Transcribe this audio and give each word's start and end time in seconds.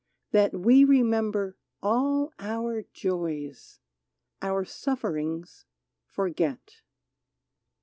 That 0.31 0.53
we 0.53 0.83
remember 0.83 1.57
all 1.83 2.33
our 2.39 2.81
joys, 2.91 3.79
Our 4.41 4.65
sufferings 4.65 5.67
forget 6.07 6.81